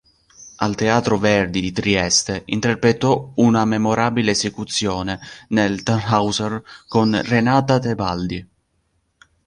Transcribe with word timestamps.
Al 0.55 0.73
Teatro 0.73 1.19
Verdi 1.19 1.61
di 1.61 1.71
Trieste 1.71 2.41
interpretò 2.45 3.33
una 3.35 3.65
memorabile 3.65 4.31
esecuzione 4.31 5.19
nel 5.49 5.83
"Tannhäuser" 5.83 6.63
con 6.87 7.21
Renata 7.23 7.77
Tebaldi. 7.77 8.49